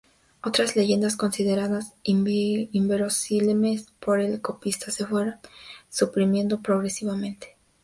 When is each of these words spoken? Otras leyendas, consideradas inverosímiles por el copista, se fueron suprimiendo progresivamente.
Otras 0.41 0.75
leyendas, 0.75 1.15
consideradas 1.15 1.93
inverosímiles 2.01 3.93
por 3.99 4.19
el 4.19 4.41
copista, 4.41 4.89
se 4.89 5.05
fueron 5.05 5.35
suprimiendo 5.89 6.59
progresivamente. 6.63 7.55